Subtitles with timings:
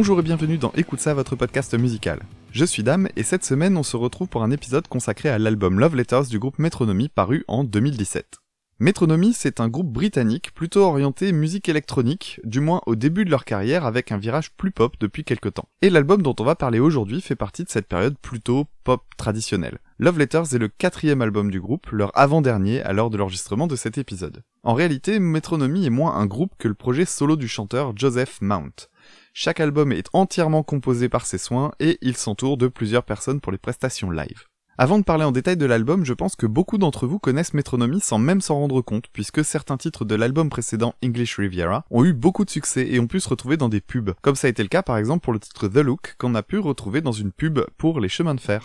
[0.00, 2.22] Bonjour et bienvenue dans Écoute ça, votre podcast musical.
[2.52, 5.78] Je suis Dame et cette semaine on se retrouve pour un épisode consacré à l'album
[5.78, 8.38] Love Letters du groupe Metronomy paru en 2017.
[8.78, 13.44] Metronomy, c'est un groupe britannique plutôt orienté musique électronique, du moins au début de leur
[13.44, 15.68] carrière avec un virage plus pop depuis quelques temps.
[15.82, 19.80] Et l'album dont on va parler aujourd'hui fait partie de cette période plutôt pop traditionnelle.
[19.98, 23.76] Love Letters est le quatrième album du groupe, leur avant-dernier à l'heure de l'enregistrement de
[23.76, 24.44] cet épisode.
[24.62, 28.88] En réalité, Metronomy est moins un groupe que le projet solo du chanteur Joseph Mount.
[29.32, 33.52] Chaque album est entièrement composé par ses soins et il s'entoure de plusieurs personnes pour
[33.52, 34.44] les prestations live.
[34.76, 38.00] Avant de parler en détail de l'album, je pense que beaucoup d'entre vous connaissent Metronomy
[38.00, 42.12] sans même s'en rendre compte, puisque certains titres de l'album précédent English Riviera ont eu
[42.12, 44.62] beaucoup de succès et ont pu se retrouver dans des pubs, comme ça a été
[44.62, 47.30] le cas par exemple pour le titre The Look, qu'on a pu retrouver dans une
[47.30, 48.64] pub pour les chemins de fer.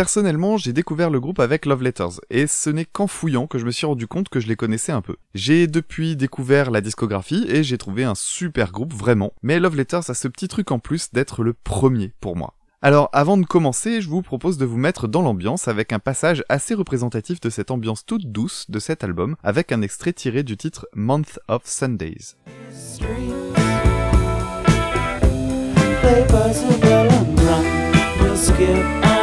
[0.00, 3.66] Personnellement, j'ai découvert le groupe avec Love Letters, et ce n'est qu'en fouillant que je
[3.66, 5.16] me suis rendu compte que je les connaissais un peu.
[5.34, 10.08] J'ai depuis découvert la discographie, et j'ai trouvé un super groupe vraiment, mais Love Letters
[10.08, 12.54] a ce petit truc en plus d'être le premier pour moi.
[12.80, 16.44] Alors avant de commencer, je vous propose de vous mettre dans l'ambiance avec un passage
[16.48, 20.56] assez représentatif de cette ambiance toute douce de cet album, avec un extrait tiré du
[20.56, 22.36] titre Month of Sundays.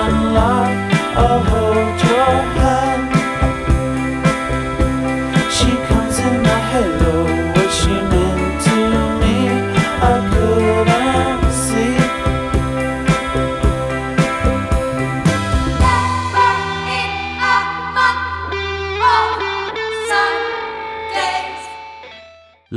[0.07, 1.66] unlock a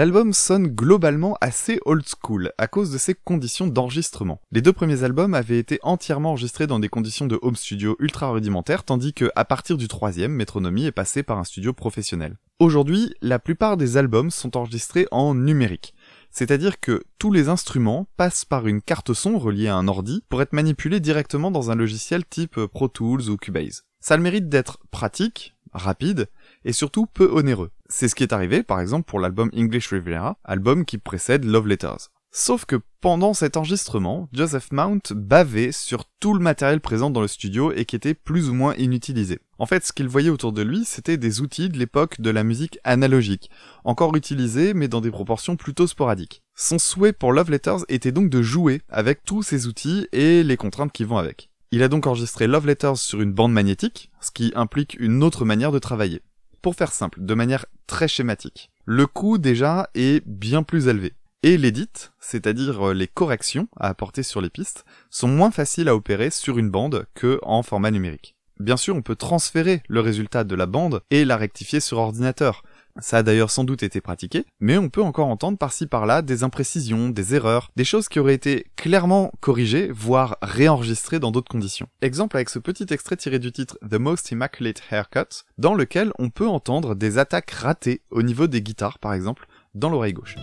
[0.00, 4.40] L'album sonne globalement assez old school à cause de ses conditions d'enregistrement.
[4.50, 8.30] Les deux premiers albums avaient été entièrement enregistrés dans des conditions de home studio ultra
[8.30, 12.38] rudimentaires, tandis que à partir du troisième, Metronomy est passé par un studio professionnel.
[12.60, 15.92] Aujourd'hui, la plupart des albums sont enregistrés en numérique.
[16.30, 20.40] C'est-à-dire que tous les instruments passent par une carte son reliée à un ordi pour
[20.40, 23.82] être manipulés directement dans un logiciel type Pro Tools ou Cubase.
[24.00, 26.30] Ça a le mérite d'être pratique, rapide,
[26.64, 27.70] et surtout peu onéreux.
[27.92, 31.66] C'est ce qui est arrivé par exemple pour l'album English Riviera, album qui précède Love
[31.66, 32.08] Letters.
[32.30, 37.26] Sauf que pendant cet enregistrement, Joseph Mount bavait sur tout le matériel présent dans le
[37.26, 39.40] studio et qui était plus ou moins inutilisé.
[39.58, 42.44] En fait, ce qu'il voyait autour de lui, c'était des outils de l'époque de la
[42.44, 43.50] musique analogique,
[43.82, 46.44] encore utilisés mais dans des proportions plutôt sporadiques.
[46.54, 50.56] Son souhait pour Love Letters était donc de jouer avec tous ces outils et les
[50.56, 51.50] contraintes qui vont avec.
[51.72, 55.44] Il a donc enregistré Love Letters sur une bande magnétique, ce qui implique une autre
[55.44, 56.22] manière de travailler.
[56.62, 61.14] Pour faire simple, de manière très schématique, le coût déjà est bien plus élevé.
[61.42, 61.88] Et l'édit,
[62.20, 66.58] c'est-à-dire euh, les corrections à apporter sur les pistes, sont moins faciles à opérer sur
[66.58, 68.36] une bande que en format numérique.
[68.58, 72.62] Bien sûr, on peut transférer le résultat de la bande et la rectifier sur ordinateur,
[72.98, 76.42] ça a d'ailleurs sans doute été pratiqué, mais on peut encore entendre par-ci par-là des
[76.42, 81.88] imprécisions, des erreurs, des choses qui auraient été clairement corrigées, voire réenregistrées dans d'autres conditions.
[82.02, 86.30] Exemple avec ce petit extrait tiré du titre The Most Immaculate Haircut, dans lequel on
[86.30, 90.36] peut entendre des attaques ratées au niveau des guitares par exemple, dans l'oreille gauche.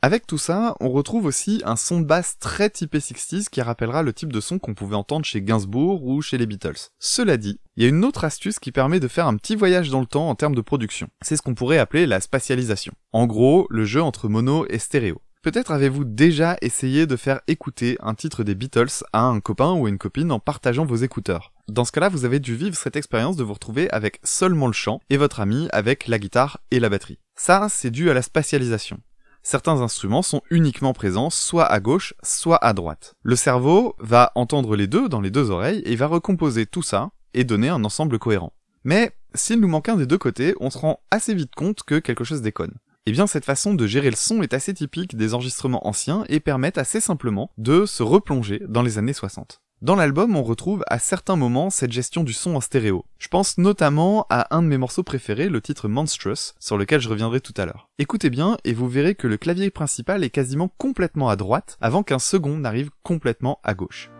[0.00, 4.04] Avec tout ça, on retrouve aussi un son de basse très typé 60s qui rappellera
[4.04, 6.90] le type de son qu'on pouvait entendre chez Gainsbourg ou chez les Beatles.
[7.00, 9.90] Cela dit, il y a une autre astuce qui permet de faire un petit voyage
[9.90, 11.08] dans le temps en termes de production.
[11.20, 12.92] C'est ce qu'on pourrait appeler la spatialisation.
[13.12, 15.20] En gros, le jeu entre mono et stéréo.
[15.42, 19.88] Peut-être avez-vous déjà essayé de faire écouter un titre des Beatles à un copain ou
[19.88, 21.52] une copine en partageant vos écouteurs.
[21.66, 24.72] Dans ce cas-là, vous avez dû vivre cette expérience de vous retrouver avec seulement le
[24.72, 27.18] chant et votre ami avec la guitare et la batterie.
[27.34, 29.00] Ça, c'est dû à la spatialisation
[29.48, 33.14] certains instruments sont uniquement présents soit à gauche, soit à droite.
[33.22, 37.10] Le cerveau va entendre les deux dans les deux oreilles et va recomposer tout ça
[37.32, 38.52] et donner un ensemble cohérent.
[38.84, 41.98] Mais s'il nous manque un des deux côtés, on se rend assez vite compte que
[41.98, 42.74] quelque chose déconne.
[43.06, 46.40] Eh bien cette façon de gérer le son est assez typique des enregistrements anciens et
[46.40, 49.62] permettent assez simplement de se replonger dans les années 60.
[49.80, 53.04] Dans l'album, on retrouve à certains moments cette gestion du son en stéréo.
[53.20, 57.08] Je pense notamment à un de mes morceaux préférés, le titre Monstrous, sur lequel je
[57.08, 57.88] reviendrai tout à l'heure.
[58.00, 62.02] Écoutez bien et vous verrez que le clavier principal est quasiment complètement à droite avant
[62.02, 64.10] qu'un second n'arrive complètement à gauche.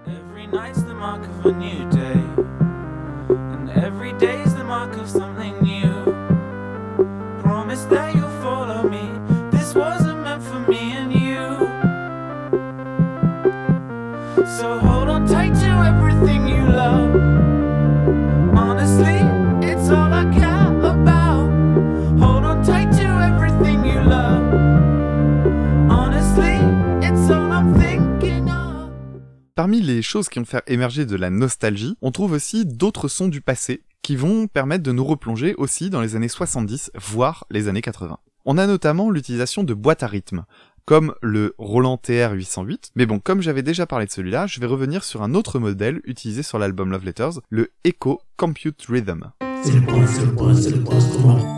[29.58, 33.26] Parmi les choses qui vont faire émerger de la nostalgie, on trouve aussi d'autres sons
[33.26, 37.66] du passé qui vont permettre de nous replonger aussi dans les années 70, voire les
[37.66, 38.18] années 80.
[38.44, 40.44] On a notamment l'utilisation de boîtes à rythme,
[40.84, 45.02] comme le Roland TR-808, mais bon, comme j'avais déjà parlé de celui-là, je vais revenir
[45.02, 49.32] sur un autre modèle utilisé sur l'album Love Letters, le Echo Compute Rhythm.
[49.42, 51.57] Le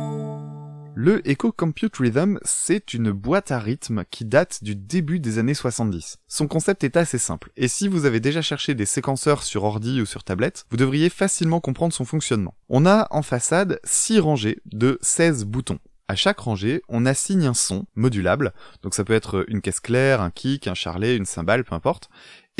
[1.24, 6.18] Echo Compute Rhythm, c'est une boîte à rythme qui date du début des années 70.
[6.26, 10.00] Son concept est assez simple, et si vous avez déjà cherché des séquenceurs sur ordi
[10.00, 12.54] ou sur tablette, vous devriez facilement comprendre son fonctionnement.
[12.68, 15.78] On a en façade 6 rangées de 16 boutons.
[16.08, 18.52] À chaque rangée, on assigne un son modulable,
[18.82, 22.10] donc ça peut être une caisse claire, un kick, un charlet, une cymbale, peu importe,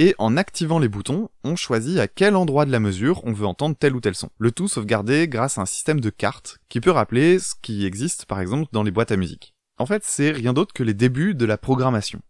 [0.00, 3.44] et en activant les boutons, on choisit à quel endroit de la mesure on veut
[3.44, 4.30] entendre tel ou tel son.
[4.38, 8.24] Le tout sauvegardé grâce à un système de cartes qui peut rappeler ce qui existe
[8.24, 9.52] par exemple dans les boîtes à musique.
[9.76, 12.22] En fait, c'est rien d'autre que les débuts de la programmation.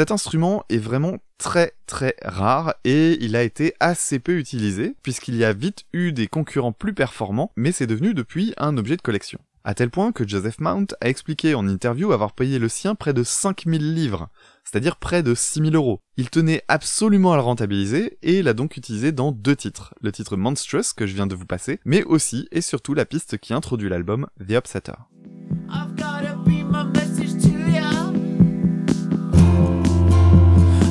[0.00, 5.36] Cet instrument est vraiment très très rare et il a été assez peu utilisé puisqu'il
[5.36, 9.02] y a vite eu des concurrents plus performants mais c'est devenu depuis un objet de
[9.02, 9.40] collection.
[9.62, 13.12] À tel point que Joseph Mount a expliqué en interview avoir payé le sien près
[13.12, 14.30] de 5000 livres,
[14.64, 16.00] c'est-à-dire près de 6000 euros.
[16.16, 19.92] Il tenait absolument à le rentabiliser et l'a donc utilisé dans deux titres.
[20.00, 23.36] Le titre Monstrous que je viens de vous passer, mais aussi et surtout la piste
[23.36, 24.94] qui introduit l'album The Upsetter.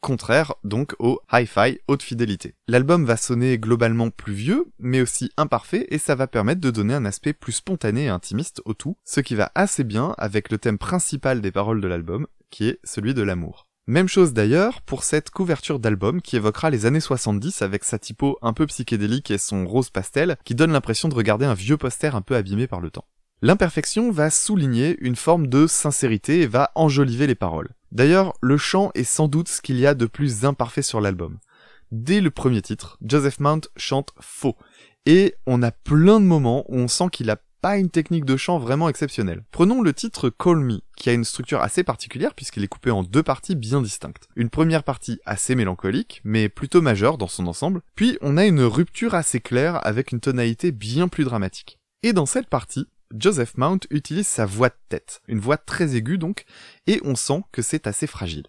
[0.00, 2.54] contraire donc au hi-fi haute fidélité.
[2.68, 6.94] L'album va sonner globalement plus vieux, mais aussi imparfait, et ça va permettre de donner
[6.94, 10.58] un aspect plus spontané et intimiste au tout, ce qui va assez bien avec le
[10.58, 13.66] thème principal des paroles de l'album, qui est celui de l'amour.
[13.86, 18.38] Même chose d'ailleurs pour cette couverture d'album qui évoquera les années 70 avec sa typo
[18.40, 22.14] un peu psychédélique et son rose pastel qui donne l'impression de regarder un vieux poster
[22.14, 23.06] un peu abîmé par le temps.
[23.42, 27.70] L'imperfection va souligner une forme de sincérité et va enjoliver les paroles.
[27.90, 31.38] D'ailleurs, le chant est sans doute ce qu'il y a de plus imparfait sur l'album.
[31.90, 34.56] Dès le premier titre, Joseph Mount chante faux.
[35.06, 38.36] Et on a plein de moments où on sent qu'il a pas une technique de
[38.36, 39.42] chant vraiment exceptionnelle.
[39.50, 43.02] Prenons le titre Call Me, qui a une structure assez particulière puisqu'il est coupé en
[43.02, 44.28] deux parties bien distinctes.
[44.36, 48.62] Une première partie assez mélancolique, mais plutôt majeure dans son ensemble, puis on a une
[48.62, 51.78] rupture assez claire avec une tonalité bien plus dramatique.
[52.02, 52.86] Et dans cette partie,
[53.16, 56.44] Joseph Mount utilise sa voix de tête, une voix très aiguë donc,
[56.86, 58.46] et on sent que c'est assez fragile.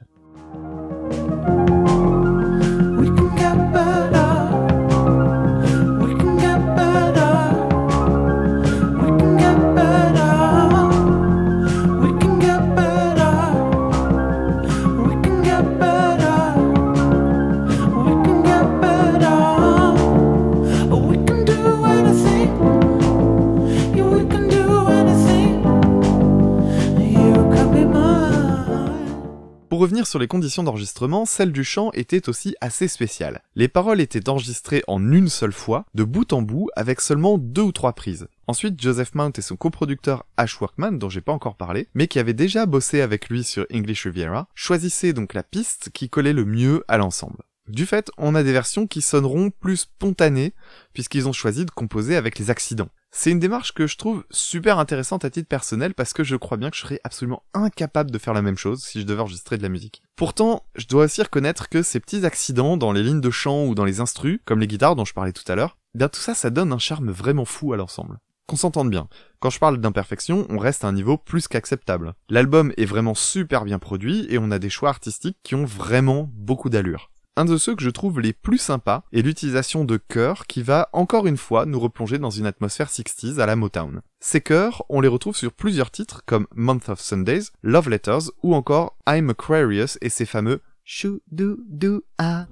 [29.82, 33.42] Revenir sur les conditions d'enregistrement, celle du chant était aussi assez spéciale.
[33.56, 37.64] Les paroles étaient enregistrées en une seule fois, de bout en bout, avec seulement deux
[37.64, 38.28] ou trois prises.
[38.46, 42.20] Ensuite, Joseph Mount et son coproducteur Ash Workman, dont j'ai pas encore parlé, mais qui
[42.20, 46.46] avait déjà bossé avec lui sur English Riviera, choisissaient donc la piste qui collait le
[46.46, 47.42] mieux à l'ensemble.
[47.68, 50.54] Du fait, on a des versions qui sonneront plus spontanées,
[50.94, 52.90] puisqu'ils ont choisi de composer avec les accidents.
[53.13, 56.56] C'est une démarche que je trouve super intéressante à titre personnel parce que je crois
[56.56, 59.58] bien que je serais absolument incapable de faire la même chose si je devais enregistrer
[59.58, 60.01] de la musique.
[60.15, 63.75] Pourtant, je dois aussi reconnaître que ces petits accidents dans les lignes de chant ou
[63.75, 66.34] dans les instrus, comme les guitares dont je parlais tout à l'heure, bien tout ça,
[66.34, 68.18] ça donne un charme vraiment fou à l'ensemble.
[68.48, 69.10] Qu'on s'entende bien.
[69.39, 72.13] Quand je parle d'imperfection, on reste à un niveau plus qu'acceptable.
[72.30, 76.30] L'album est vraiment super bien produit et on a des choix artistiques qui ont vraiment
[76.34, 77.12] beaucoup d'allure.
[77.38, 80.90] Un de ceux que je trouve les plus sympas est l'utilisation de chœurs qui va
[80.92, 84.02] encore une fois nous replonger dans une atmosphère 60s à la Motown.
[84.20, 88.54] Ces chœurs, on les retrouve sur plusieurs titres comme Month of Sundays, Love Letters ou
[88.54, 92.48] encore I'm Aquarius et ses fameux Shoo do do ah.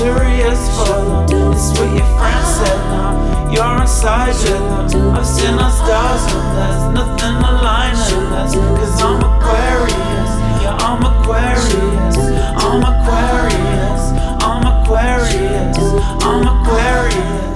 [0.00, 1.24] Notorious for.
[1.52, 3.50] It's what your friends said now.
[3.52, 5.14] You're inside them.
[5.14, 8.54] I've seen the stars and there's nothing aligning us.
[8.54, 10.32] Cause I'm Aquarius.
[10.62, 12.16] Yeah, I'm Aquarius.
[12.64, 14.02] I'm Aquarius.
[14.42, 15.78] I'm Aquarius.
[16.24, 17.49] I'm Aquarius.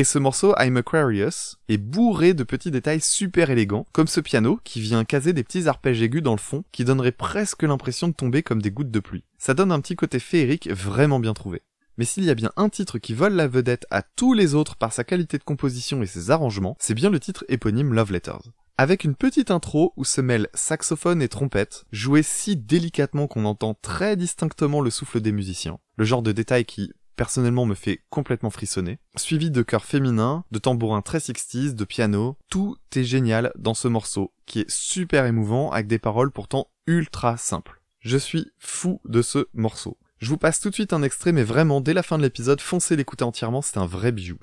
[0.00, 4.58] Et ce morceau, I'm Aquarius, est bourré de petits détails super élégants, comme ce piano
[4.64, 8.14] qui vient caser des petits arpèges aigus dans le fond qui donneraient presque l'impression de
[8.14, 9.24] tomber comme des gouttes de pluie.
[9.36, 11.60] Ça donne un petit côté féerique vraiment bien trouvé.
[11.98, 14.76] Mais s'il y a bien un titre qui vole la vedette à tous les autres
[14.76, 18.52] par sa qualité de composition et ses arrangements, c'est bien le titre éponyme Love Letters.
[18.78, 23.74] Avec une petite intro où se mêlent saxophone et trompette, jouée si délicatement qu'on entend
[23.74, 25.78] très distinctement le souffle des musiciens.
[25.96, 26.90] Le genre de détail qui,
[27.20, 28.98] personnellement me fait complètement frissonner.
[29.14, 33.88] Suivi de chœurs féminins, de tambourins très 60 de piano, tout est génial dans ce
[33.88, 37.82] morceau, qui est super émouvant avec des paroles pourtant ultra simples.
[38.00, 39.98] Je suis fou de ce morceau.
[40.16, 42.62] Je vous passe tout de suite un extrait, mais vraiment, dès la fin de l'épisode,
[42.62, 44.38] foncez l'écouter entièrement, c'est un vrai bijou.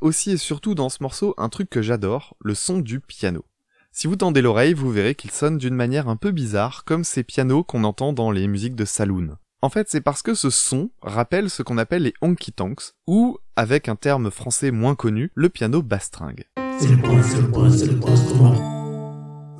[0.00, 3.44] Aussi et surtout dans ce morceau un truc que j'adore, le son du piano.
[3.90, 7.22] Si vous tendez l'oreille, vous verrez qu'il sonne d'une manière un peu bizarre, comme ces
[7.22, 9.36] pianos qu'on entend dans les musiques de saloon.
[9.60, 13.38] En fait, c'est parce que ce son rappelle ce qu'on appelle les honky tonks, ou,
[13.54, 16.46] avec un terme français moins connu, le piano bastringue.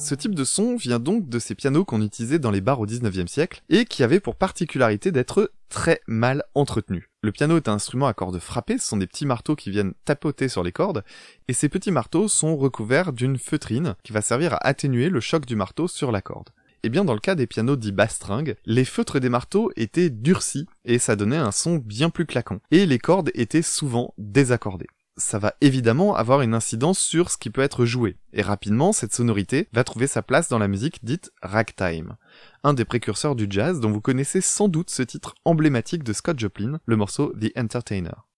[0.02, 2.86] Ce type de son vient donc de ces pianos qu'on utilisait dans les bars au
[2.86, 7.04] 19e siècle et qui avaient pour particularité d'être très mal entretenus.
[7.22, 9.94] Le piano est un instrument à cordes frappées, ce sont des petits marteaux qui viennent
[10.04, 11.04] tapoter sur les cordes,
[11.46, 15.46] et ces petits marteaux sont recouverts d'une feutrine qui va servir à atténuer le choc
[15.46, 16.48] du marteau sur la corde.
[16.48, 20.10] Et eh bien dans le cas des pianos dits bastringues, les feutres des marteaux étaient
[20.10, 22.58] durcis et ça donnait un son bien plus claquant.
[22.72, 27.50] Et les cordes étaient souvent désaccordées ça va évidemment avoir une incidence sur ce qui
[27.50, 31.32] peut être joué, et rapidement cette sonorité va trouver sa place dans la musique dite
[31.42, 32.16] ragtime,
[32.64, 36.38] un des précurseurs du jazz dont vous connaissez sans doute ce titre emblématique de Scott
[36.38, 38.31] Joplin, le morceau The Entertainer.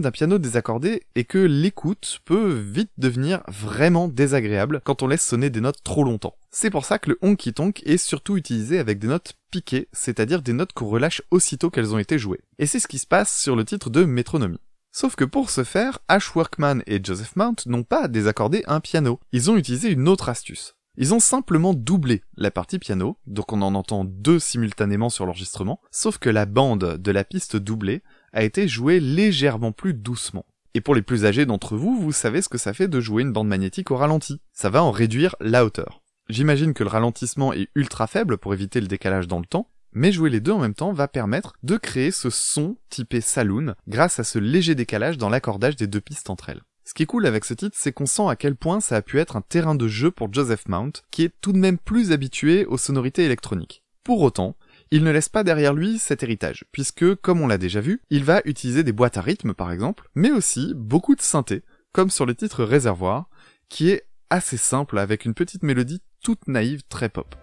[0.00, 5.50] D'un piano désaccordé est que l'écoute peut vite devenir vraiment désagréable quand on laisse sonner
[5.50, 6.36] des notes trop longtemps.
[6.50, 10.42] C'est pour ça que le honky tonk est surtout utilisé avec des notes piquées, c'est-à-dire
[10.42, 12.40] des notes qu'on relâche aussitôt qu'elles ont été jouées.
[12.58, 14.60] Et c'est ce qui se passe sur le titre de Métronomie.
[14.90, 19.20] Sauf que pour ce faire, Ash Workman et Joseph Mount n'ont pas désaccordé un piano.
[19.32, 20.74] Ils ont utilisé une autre astuce.
[20.98, 25.80] Ils ont simplement doublé la partie piano, donc on en entend deux simultanément sur l'enregistrement,
[25.90, 30.44] sauf que la bande de la piste doublée a été joué légèrement plus doucement.
[30.74, 33.22] Et pour les plus âgés d'entre vous, vous savez ce que ça fait de jouer
[33.22, 34.40] une bande magnétique au ralenti.
[34.52, 36.02] Ça va en réduire la hauteur.
[36.28, 40.12] J'imagine que le ralentissement est ultra faible pour éviter le décalage dans le temps, mais
[40.12, 44.18] jouer les deux en même temps va permettre de créer ce son typé saloon grâce
[44.18, 46.62] à ce léger décalage dans l'accordage des deux pistes entre elles.
[46.84, 49.02] Ce qui est cool avec ce titre, c'est qu'on sent à quel point ça a
[49.02, 52.12] pu être un terrain de jeu pour Joseph Mount, qui est tout de même plus
[52.12, 53.84] habitué aux sonorités électroniques.
[54.02, 54.56] Pour autant,
[54.92, 58.24] il ne laisse pas derrière lui cet héritage, puisque, comme on l'a déjà vu, il
[58.24, 62.26] va utiliser des boîtes à rythme par exemple, mais aussi beaucoup de synthé, comme sur
[62.26, 63.30] le titre Réservoir,
[63.70, 67.34] qui est assez simple avec une petite mélodie toute naïve, très pop.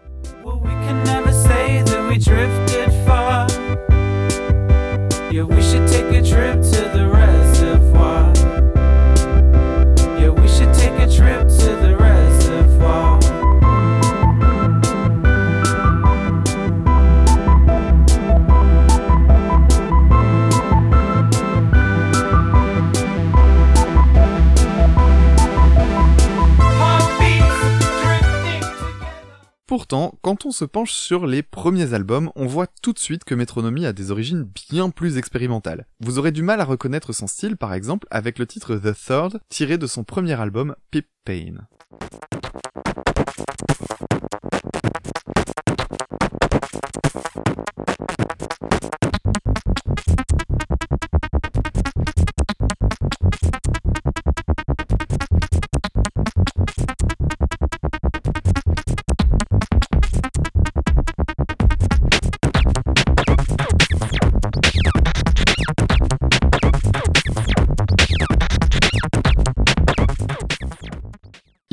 [30.30, 33.88] Quand on se penche sur les premiers albums, on voit tout de suite que Metronomy
[33.88, 35.88] a des origines bien plus expérimentales.
[36.02, 39.40] Vous aurez du mal à reconnaître son style, par exemple, avec le titre The Third,
[39.50, 41.66] tiré de son premier album, Pip Pain.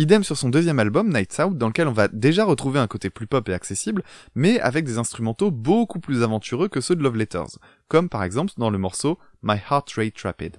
[0.06, 3.10] Idem sur son deuxième album, Nights Out, dans lequel on va déjà retrouver un côté
[3.10, 4.04] plus pop et accessible,
[4.36, 7.58] mais avec des instrumentaux beaucoup plus aventureux que ceux de Love Letters,
[7.88, 10.58] comme par exemple dans le morceau My Heart Rate Rapid.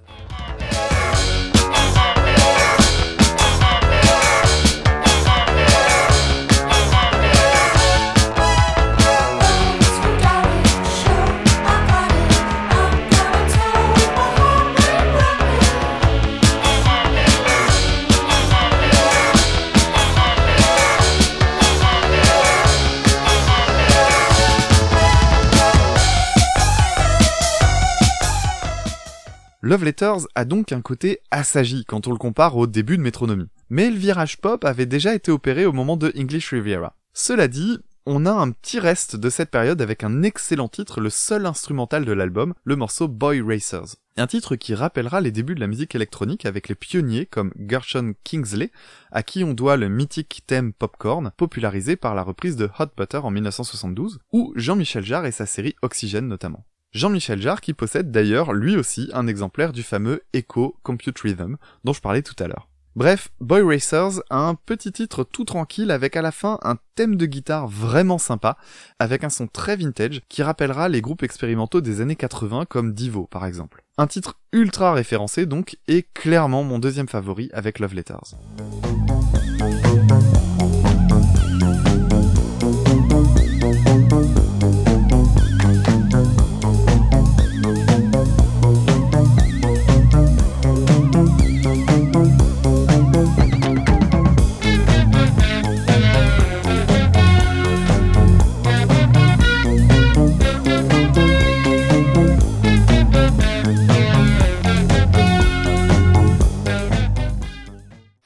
[29.68, 33.50] Love Letters a donc un côté assagi quand on le compare au début de Métronomie.
[33.68, 36.96] Mais le virage pop avait déjà été opéré au moment de English Riviera.
[37.12, 41.10] Cela dit, on a un petit reste de cette période avec un excellent titre, le
[41.10, 43.96] seul instrumental de l'album, le morceau Boy Racers.
[44.16, 48.14] Un titre qui rappellera les débuts de la musique électronique avec les pionniers comme Gershon
[48.24, 48.70] Kingsley,
[49.12, 53.18] à qui on doit le mythique thème Popcorn, popularisé par la reprise de Hot Butter
[53.18, 56.64] en 1972, ou Jean-Michel Jarre et sa série Oxygène notamment.
[56.92, 61.92] Jean-Michel Jarre qui possède d'ailleurs lui aussi un exemplaire du fameux Echo Compute Rhythm dont
[61.92, 62.68] je parlais tout à l'heure.
[62.96, 67.14] Bref, Boy Racers a un petit titre tout tranquille avec à la fin un thème
[67.14, 68.56] de guitare vraiment sympa,
[68.98, 73.26] avec un son très vintage qui rappellera les groupes expérimentaux des années 80 comme Divo
[73.26, 73.84] par exemple.
[73.98, 78.34] Un titre ultra référencé donc et clairement mon deuxième favori avec Love Letters.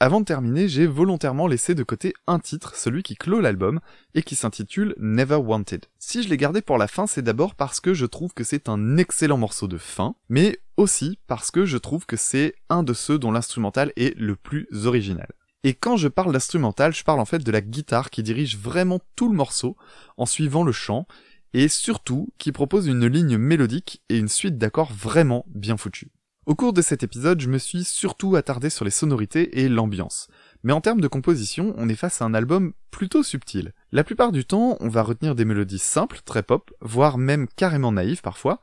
[0.03, 3.79] Avant de terminer, j'ai volontairement laissé de côté un titre, celui qui clôt l'album,
[4.15, 5.85] et qui s'intitule Never Wanted.
[5.97, 8.67] Si je l'ai gardé pour la fin, c'est d'abord parce que je trouve que c'est
[8.67, 12.93] un excellent morceau de fin, mais aussi parce que je trouve que c'est un de
[12.93, 15.31] ceux dont l'instrumental est le plus original.
[15.63, 18.99] Et quand je parle d'instrumental, je parle en fait de la guitare qui dirige vraiment
[19.15, 19.77] tout le morceau,
[20.17, 21.07] en suivant le chant,
[21.53, 26.09] et surtout qui propose une ligne mélodique et une suite d'accords vraiment bien foutus.
[26.45, 30.27] Au cours de cet épisode, je me suis surtout attardé sur les sonorités et l'ambiance.
[30.63, 33.71] Mais en termes de composition, on est face à un album plutôt subtil.
[33.93, 37.93] La plupart du temps, on va retenir des mélodies simples, très pop, voire même carrément
[37.93, 38.59] naïves parfois,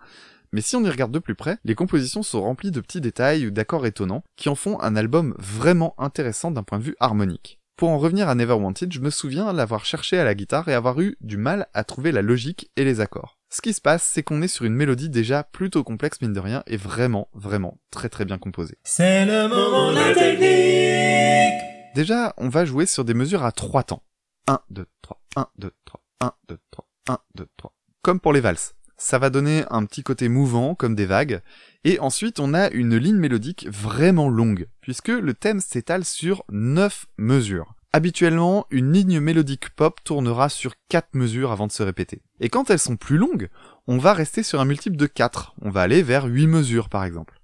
[0.52, 3.46] mais si on y regarde de plus près, les compositions sont remplies de petits détails
[3.46, 7.60] ou d'accords étonnants qui en font un album vraiment intéressant d'un point de vue harmonique.
[7.76, 11.00] Pour en revenir à Neverwanted, je me souviens l'avoir cherché à la guitare et avoir
[11.00, 13.39] eu du mal à trouver la logique et les accords.
[13.52, 16.38] Ce qui se passe, c'est qu'on est sur une mélodie déjà plutôt complexe mine de
[16.38, 18.78] rien et vraiment, vraiment très très bien composée.
[18.84, 21.60] C'est le moment de la technique.
[21.96, 24.04] Déjà, on va jouer sur des mesures à trois temps.
[24.46, 27.74] 1, 2, 3, 1, 2, 3, 1, 2, 3, 1, 2, 3.
[28.02, 28.76] Comme pour les valses.
[28.96, 31.40] Ça va donner un petit côté mouvant, comme des vagues.
[31.82, 37.06] Et ensuite, on a une ligne mélodique vraiment longue, puisque le thème s'étale sur 9
[37.18, 37.74] mesures.
[37.92, 42.22] Habituellement, une ligne mélodique pop tournera sur 4 mesures avant de se répéter.
[42.38, 43.48] Et quand elles sont plus longues,
[43.88, 45.56] on va rester sur un multiple de 4.
[45.60, 47.40] On va aller vers 8 mesures par exemple.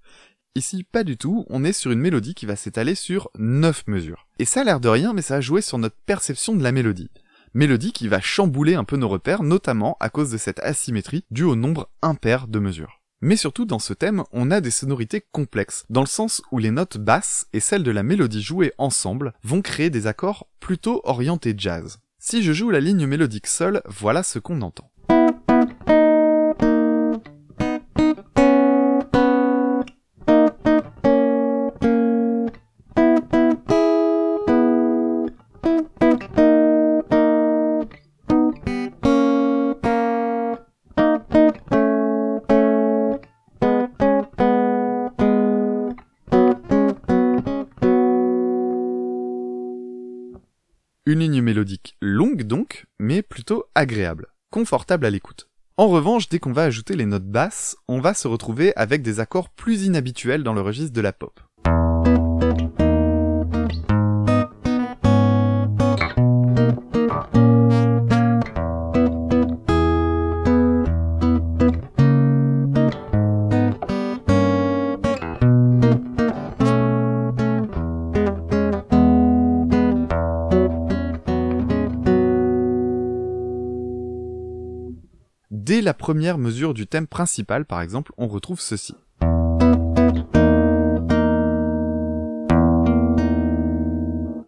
[0.55, 4.29] Ici, pas du tout, on est sur une mélodie qui va s'étaler sur 9 mesures.
[4.39, 6.71] Et ça a l'air de rien, mais ça a joué sur notre perception de la
[6.71, 7.11] mélodie.
[7.53, 11.43] Mélodie qui va chambouler un peu nos repères, notamment à cause de cette asymétrie due
[11.43, 13.01] au nombre impair de mesures.
[13.23, 16.71] Mais surtout dans ce thème, on a des sonorités complexes, dans le sens où les
[16.71, 21.55] notes basses et celles de la mélodie jouées ensemble vont créer des accords plutôt orientés
[21.57, 21.99] jazz.
[22.19, 24.91] Si je joue la ligne mélodique seule, voilà ce qu'on entend.
[51.17, 55.49] Une ligne mélodique longue donc, mais plutôt agréable, confortable à l'écoute.
[55.79, 59.19] En revanche, dès qu'on va ajouter les notes basses, on va se retrouver avec des
[59.19, 61.41] accords plus inhabituels dans le registre de la pop.
[86.07, 88.95] Première mesure du thème principal, par exemple, on retrouve ceci.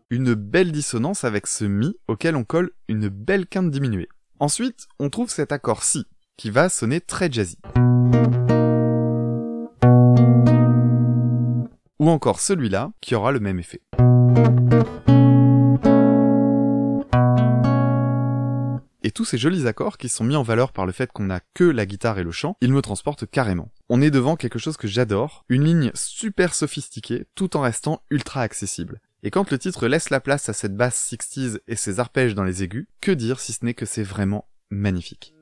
[0.08, 4.08] Une belle dissonance avec ce Mi auquel on colle une belle quinte diminuée.
[4.38, 7.58] Ensuite, on trouve cet accord Si, qui va sonner très jazzy.
[11.98, 13.80] Ou encore celui-là, qui aura le même effet.
[19.18, 21.64] Tous ces jolis accords qui sont mis en valeur par le fait qu'on n'a que
[21.64, 23.72] la guitare et le chant, ils me transportent carrément.
[23.88, 28.42] On est devant quelque chose que j'adore, une ligne super sophistiquée tout en restant ultra
[28.42, 29.00] accessible.
[29.24, 32.44] Et quand le titre laisse la place à cette basse 60s et ses arpèges dans
[32.44, 35.34] les aigus, que dire si ce n'est que c'est vraiment magnifique.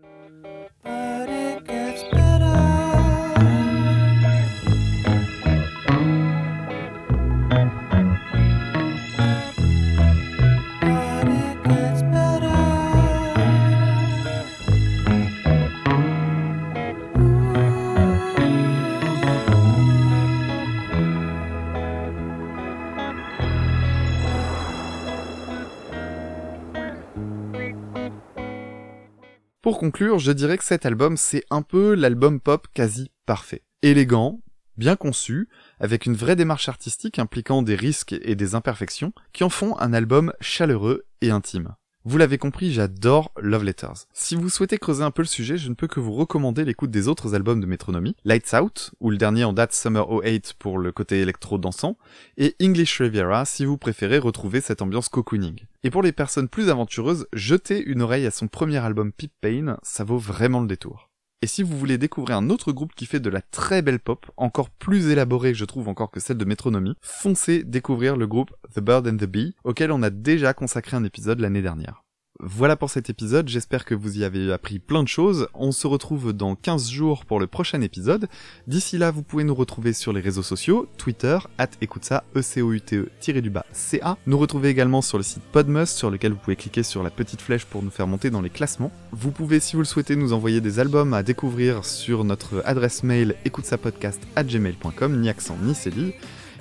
[29.67, 33.65] Pour conclure, je dirais que cet album c'est un peu l'album pop quasi parfait.
[33.83, 34.41] Élégant,
[34.77, 35.49] bien conçu,
[35.81, 39.93] avec une vraie démarche artistique impliquant des risques et des imperfections, qui en font un
[39.93, 41.75] album chaleureux et intime.
[42.09, 44.07] Vous l'avez compris, j'adore Love Letters.
[44.13, 46.93] Si vous souhaitez creuser un peu le sujet, je ne peux que vous recommander l'écoute
[46.93, 50.79] des autres albums de Metronomy, Lights Out, ou le dernier en date Summer 08 pour
[50.79, 51.99] le côté électro-dansant,
[52.37, 55.65] et English Riviera si vous préférez retrouver cette ambiance cocooning.
[55.83, 59.77] Et pour les personnes plus aventureuses, jetez une oreille à son premier album Pip Pain,
[59.83, 61.11] ça vaut vraiment le détour.
[61.43, 64.25] Et si vous voulez découvrir un autre groupe qui fait de la très belle pop,
[64.39, 68.81] encore plus élaborée je trouve encore que celle de Metronomy, foncez découvrir le groupe The
[68.81, 72.06] Bird and the Bee, auquel on a déjà consacré un épisode l'année dernière.
[72.41, 75.49] Voilà pour cet épisode, j'espère que vous y avez appris plein de choses.
[75.55, 78.29] On se retrouve dans 15 jours pour le prochain épisode.
[78.67, 82.61] D'ici là, vous pouvez nous retrouver sur les réseaux sociaux, Twitter, at écoute-ça, e c
[82.61, 86.11] o u t e du bas ca Nous retrouver également sur le site Podmus, sur
[86.11, 88.93] lequel vous pouvez cliquer sur la petite flèche pour nous faire monter dans les classements.
[89.13, 93.03] Vous pouvez, si vous le souhaitez, nous envoyer des albums à découvrir sur notre adresse
[93.03, 96.13] mail écoute-ça-podcast at gmail.com, ni accent ni cellule.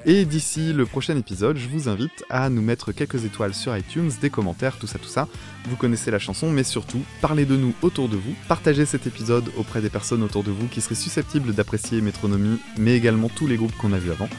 [0.08, 4.12] Et d'ici le prochain épisode, je vous invite à nous mettre quelques étoiles sur iTunes,
[4.22, 5.28] des commentaires, tout ça, tout ça.
[5.68, 8.36] Vous connaissez la chanson, mais surtout, parlez de nous autour de vous.
[8.48, 12.96] Partagez cet épisode auprès des personnes autour de vous qui seraient susceptibles d'apprécier Métronomie, mais
[12.96, 14.30] également tous les groupes qu'on a vus avant.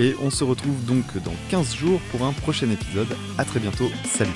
[0.00, 3.16] Et on se retrouve donc dans 15 jours pour un prochain épisode.
[3.38, 4.32] À très bientôt, salut